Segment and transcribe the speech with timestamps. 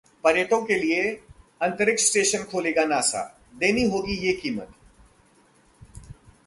[0.23, 1.03] पर्यटकों के लिए
[1.61, 3.23] अंतरिक्ष स्टेशन खोलेगा नासा,
[3.55, 4.67] देनी होगी ये कीमत